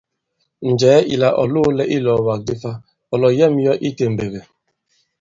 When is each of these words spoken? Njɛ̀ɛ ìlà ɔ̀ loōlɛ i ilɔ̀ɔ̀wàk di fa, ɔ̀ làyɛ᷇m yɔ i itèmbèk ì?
Njɛ̀ɛ 0.71 0.99
ìlà 1.13 1.27
ɔ̀ 1.41 1.49
loōlɛ 1.53 1.83
i 1.87 1.89
ilɔ̀ɔ̀wàk 1.97 2.39
di 2.47 2.53
fa, 2.61 2.71
ɔ̀ 3.13 3.17
làyɛ᷇m 3.21 3.55
yɔ 3.65 3.73
i 3.77 3.79
itèmbèk 3.87 4.31
ì? 4.39 4.41